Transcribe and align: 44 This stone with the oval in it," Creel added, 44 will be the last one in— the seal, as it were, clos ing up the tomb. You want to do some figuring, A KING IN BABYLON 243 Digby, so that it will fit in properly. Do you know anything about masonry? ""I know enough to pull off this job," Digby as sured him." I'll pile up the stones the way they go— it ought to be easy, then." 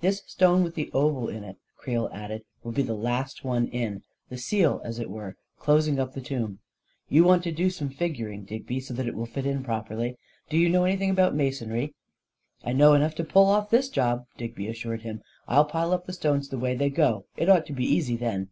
44 0.00 0.10
This 0.10 0.22
stone 0.30 0.62
with 0.62 0.74
the 0.74 0.90
oval 0.92 1.30
in 1.30 1.44
it," 1.44 1.56
Creel 1.78 2.10
added, 2.12 2.42
44 2.62 2.62
will 2.64 2.72
be 2.76 2.82
the 2.82 2.92
last 2.92 3.42
one 3.42 3.68
in— 3.68 4.02
the 4.28 4.36
seal, 4.36 4.82
as 4.84 4.98
it 4.98 5.08
were, 5.08 5.34
clos 5.58 5.88
ing 5.88 5.98
up 5.98 6.12
the 6.12 6.20
tomb. 6.20 6.58
You 7.08 7.24
want 7.24 7.42
to 7.44 7.52
do 7.52 7.70
some 7.70 7.88
figuring, 7.88 8.42
A 8.42 8.44
KING 8.44 8.56
IN 8.58 8.62
BABYLON 8.64 8.66
243 8.68 8.76
Digby, 8.76 8.80
so 8.80 8.94
that 8.94 9.08
it 9.08 9.16
will 9.16 9.24
fit 9.24 9.46
in 9.46 9.64
properly. 9.64 10.18
Do 10.50 10.58
you 10.58 10.68
know 10.68 10.84
anything 10.84 11.08
about 11.08 11.34
masonry? 11.34 11.94
""I 12.62 12.74
know 12.74 12.92
enough 12.92 13.14
to 13.14 13.24
pull 13.24 13.46
off 13.46 13.70
this 13.70 13.88
job," 13.88 14.26
Digby 14.36 14.68
as 14.68 14.76
sured 14.76 15.00
him." 15.00 15.22
I'll 15.48 15.64
pile 15.64 15.94
up 15.94 16.04
the 16.04 16.12
stones 16.12 16.50
the 16.50 16.58
way 16.58 16.74
they 16.74 16.90
go— 16.90 17.24
it 17.38 17.48
ought 17.48 17.64
to 17.64 17.72
be 17.72 17.86
easy, 17.86 18.16
then." 18.16 18.50